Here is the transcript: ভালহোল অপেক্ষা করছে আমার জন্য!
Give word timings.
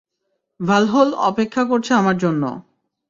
ভালহোল 0.59 1.09
অপেক্ষা 1.29 1.63
করছে 1.65 1.91
আমার 1.93 2.15
জন্য! 2.17 2.43